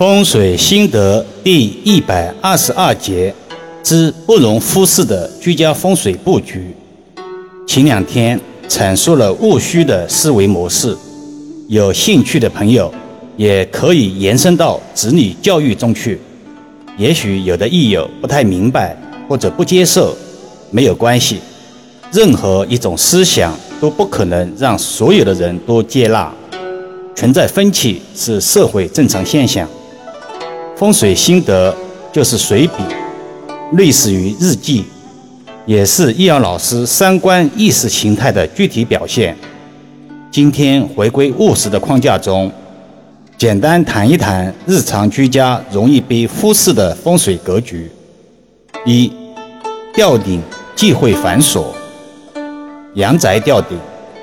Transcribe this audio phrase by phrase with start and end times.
[0.00, 3.34] 风水心得第一百二十二节
[3.82, 6.74] 之不容忽视的居家风水布局。
[7.66, 10.96] 前两天阐述了戊戌的思维模式，
[11.68, 12.90] 有兴趣的朋友
[13.36, 16.18] 也可以延伸到子女教育中去。
[16.96, 18.96] 也许有的益友不太明白
[19.28, 20.16] 或者不接受，
[20.70, 21.40] 没有关系。
[22.10, 26.32] 任何一种思想都不可能让所有的人都接纳。
[27.14, 29.68] 存在分歧是社会正常现象。
[30.80, 31.76] 风水心得
[32.10, 32.76] 就是随笔，
[33.72, 34.82] 类似于日记，
[35.66, 39.36] 也是易阳老师三观意识形态的具体表现。
[40.30, 42.50] 今天回归务实的框架中，
[43.36, 47.92] 简单谈一谈日常居家容易被忽视的风水格局。
[48.86, 49.12] 一、
[49.92, 50.40] 吊顶
[50.74, 51.66] 忌讳繁琐，
[52.94, 53.78] 阳宅吊顶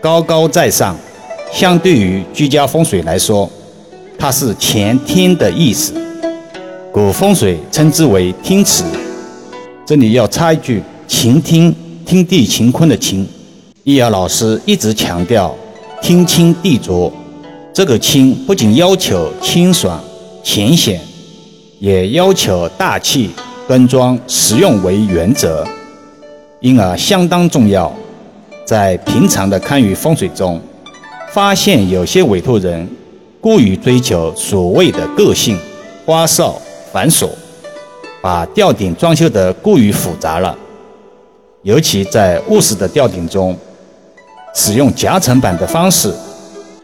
[0.00, 0.96] 高高在上。
[1.52, 3.50] 相对于居家风水来说，
[4.18, 5.92] 它是前天的意思，
[6.98, 8.82] 古风水称之为听池。
[9.86, 11.72] 这里要插一句：晴听，
[12.04, 13.24] 听地晴坤的晴。
[13.84, 15.54] 易遥老师一直强调
[16.02, 17.12] 听清地浊，
[17.72, 20.02] 这个清不仅要求清爽
[20.42, 21.00] 浅显，
[21.78, 23.30] 也要求大气
[23.68, 25.64] 端庄实用为原则，
[26.60, 27.94] 因而相当重要。
[28.64, 30.60] 在平常的堪舆风水中。
[31.30, 32.88] 发现有些委托人
[33.38, 35.56] 过于追求所谓的个性、
[36.04, 36.58] 花哨、
[36.92, 37.28] 繁琐，
[38.20, 40.56] 把吊顶装修得过于复杂了。
[41.62, 43.56] 尤其在卧室的吊顶中，
[44.54, 46.14] 使用夹层板的方式，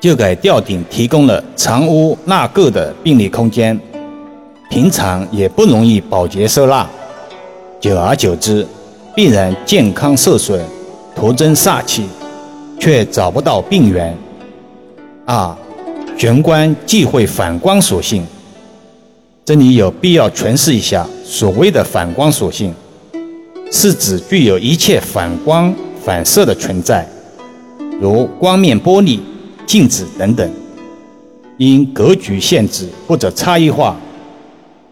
[0.00, 3.78] 就给吊顶提供了藏污纳垢的便利空间，
[4.68, 6.86] 平常也不容易保洁收纳。
[7.80, 8.66] 久而久之，
[9.14, 10.60] 必然健康受损，
[11.14, 12.06] 徒增煞气，
[12.78, 14.16] 却找不到病源。
[15.24, 15.56] 二，
[16.18, 18.26] 玄关忌讳反光属性。
[19.46, 22.74] 这里有必要诠释一下，所谓的反光属性，
[23.70, 25.72] 是指具有一切反光
[26.04, 27.06] 反射的存在，
[28.00, 29.20] 如光面玻璃、
[29.64, 30.50] 镜子等等。
[31.58, 33.96] 因格局限制或者差异化，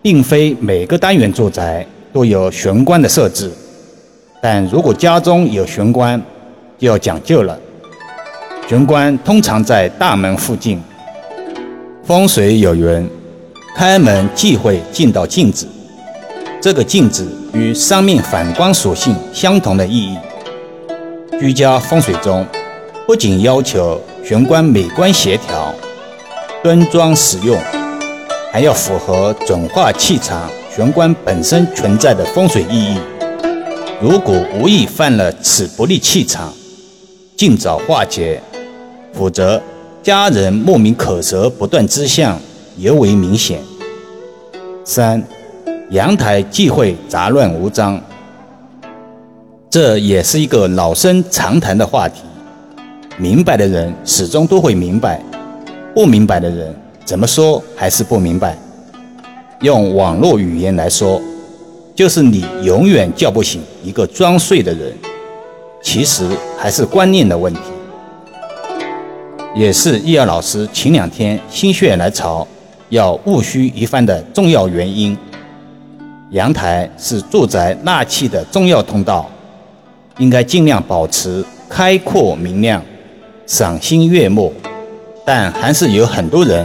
[0.00, 3.50] 并非每个单元住宅都有玄关的设置。
[4.40, 6.22] 但如果家中有玄关，
[6.78, 7.58] 就要讲究了。
[8.68, 10.80] 玄关通常在大门附近。
[12.04, 13.10] 风水有云
[13.74, 15.66] ：“开门忌讳见到镜子。”
[16.62, 20.16] 这个镜子与上面反光属性相同的意义。
[21.38, 22.46] 居家风水中，
[23.06, 25.74] 不仅要求玄关美观协调、
[26.62, 27.58] 端庄实用，
[28.50, 32.98] 还要符合转化气场玄关本身存在的风水意义。
[34.00, 36.52] 如果无意犯了此不利气场，
[37.36, 38.40] 尽早化解。
[39.12, 39.60] 否则，
[40.02, 42.40] 家人莫名口舌不断之象
[42.76, 43.60] 尤为明显。
[44.84, 45.22] 三，
[45.90, 48.00] 阳台忌讳杂乱无章，
[49.70, 52.22] 这也是一个老生常谈的话题。
[53.16, 55.20] 明白的人始终都会明白，
[55.94, 56.74] 不明白的人
[57.04, 58.58] 怎么说还是不明白。
[59.60, 61.20] 用网络语言来说，
[61.94, 64.92] 就是你永远叫不醒一个装睡的人。
[65.80, 66.26] 其实
[66.58, 67.60] 还是观念的问题。
[69.54, 72.46] 也是易遥老师前两天心血来潮
[72.94, 75.18] 要务虚一番的重要原因。
[76.30, 79.28] 阳台是住宅纳气的重要通道，
[80.18, 82.80] 应该尽量保持开阔明亮、
[83.46, 84.52] 赏心悦目。
[85.26, 86.64] 但还是有很多人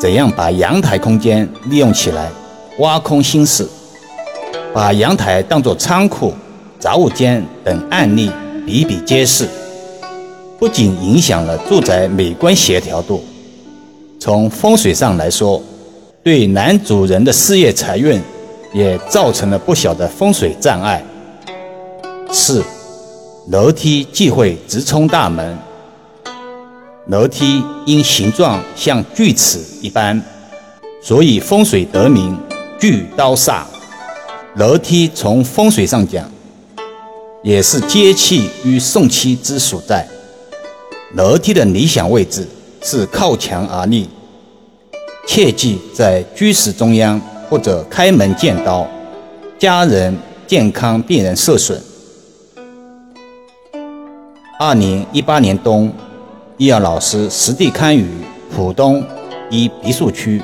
[0.00, 2.30] 怎样把阳台空间利用起来，
[2.78, 3.68] 挖空心思，
[4.72, 6.32] 把阳台当作仓库、
[6.78, 8.30] 杂物间等案例
[8.64, 9.46] 比比皆是。
[10.58, 13.22] 不仅影响了住宅美观协调度，
[14.22, 15.60] 从风水上来说，
[16.22, 18.20] 对男主人的事业财运
[18.74, 21.02] 也造成了不小的风水障碍。
[22.30, 22.62] 四，
[23.48, 25.58] 楼梯忌讳直冲大门。
[27.06, 30.22] 楼梯因形状像锯齿一般，
[31.02, 32.36] 所以风水得名
[32.78, 33.62] 锯刀煞。
[34.56, 36.30] 楼梯从风水上讲，
[37.42, 40.06] 也是接气与送气之所在。
[41.14, 42.46] 楼梯的理想位置
[42.82, 44.08] 是靠墙而立，
[45.26, 48.86] 切忌在居室中央或者开门见刀，
[49.58, 50.16] 家人
[50.46, 51.80] 健康必然受损。
[54.58, 55.92] 二零一八年冬，
[56.56, 58.06] 易遥老师实地勘于
[58.54, 59.04] 浦东
[59.50, 60.42] 一别墅区，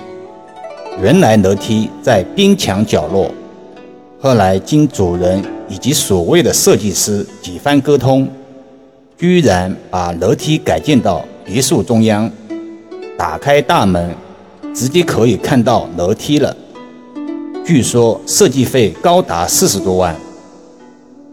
[1.00, 3.30] 原来楼梯在边墙角落，
[4.20, 8.28] 后来经主人以及所谓的设计师几番沟通。
[9.18, 12.28] 居然把楼梯改建到别墅中央，
[13.16, 14.12] 打开大门，
[14.74, 16.54] 直接可以看到楼梯了。
[17.64, 20.14] 据说设计费高达四十多万，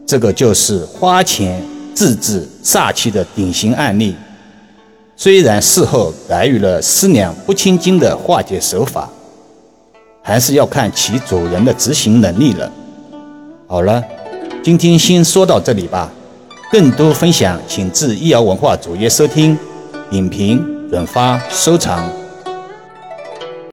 [0.06, 1.60] 这个就是花钱
[1.96, 4.16] 自制煞气的典型案例。
[5.16, 9.10] 虽然事后给予了四两拨千斤的化解手法，
[10.22, 12.72] 还是要看其主人的执行能力了。
[13.68, 14.04] 好了，
[14.64, 16.12] 今天先说到这里吧。
[16.72, 19.56] 更多分享，请至易瑶文化主页收听、
[20.14, 22.23] 影评、转发、收藏。